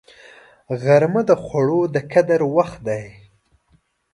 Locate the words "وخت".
2.55-2.79